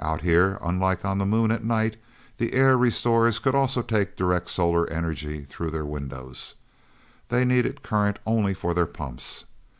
[0.00, 1.96] Out here, unlike on the Moon at night,
[2.38, 6.56] the air restorers could also take direct solar energy through their windows.
[7.28, 9.44] They needed current only for their pumps.